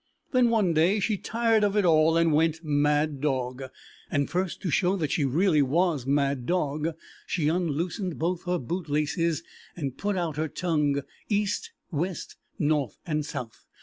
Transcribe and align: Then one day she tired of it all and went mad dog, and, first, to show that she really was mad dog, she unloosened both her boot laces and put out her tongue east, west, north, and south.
Then 0.31 0.49
one 0.49 0.73
day 0.73 0.99
she 0.99 1.15
tired 1.15 1.63
of 1.63 1.77
it 1.77 1.85
all 1.85 2.17
and 2.17 2.33
went 2.33 2.63
mad 2.63 3.21
dog, 3.21 3.65
and, 4.09 4.27
first, 4.31 4.59
to 4.63 4.71
show 4.71 4.95
that 4.95 5.11
she 5.11 5.25
really 5.25 5.61
was 5.61 6.07
mad 6.07 6.47
dog, 6.47 6.95
she 7.27 7.47
unloosened 7.49 8.17
both 8.17 8.45
her 8.45 8.57
boot 8.57 8.89
laces 8.89 9.43
and 9.75 9.99
put 9.99 10.17
out 10.17 10.37
her 10.37 10.47
tongue 10.47 11.03
east, 11.29 11.71
west, 11.91 12.37
north, 12.57 12.97
and 13.05 13.23
south. 13.27 13.67